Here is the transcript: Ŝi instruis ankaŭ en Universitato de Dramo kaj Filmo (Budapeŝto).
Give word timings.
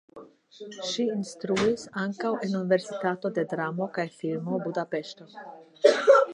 Ŝi 0.91 1.03
instruis 1.15 1.83
ankaŭ 2.05 2.31
en 2.47 2.57
Universitato 2.61 3.33
de 3.37 3.45
Dramo 3.53 3.91
kaj 3.99 4.09
Filmo 4.23 4.61
(Budapeŝto). 4.67 5.33